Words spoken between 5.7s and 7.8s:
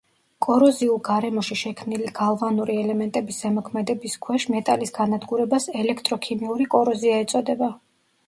ელექტროქიმიური კოროზია ეწოდება.